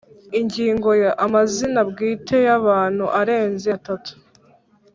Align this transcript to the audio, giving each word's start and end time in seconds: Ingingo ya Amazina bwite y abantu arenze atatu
Ingingo 0.39 0.89
ya 1.03 1.11
Amazina 1.25 1.79
bwite 1.89 2.37
y 2.47 2.49
abantu 2.57 3.03
arenze 3.19 3.67
atatu 3.77 4.11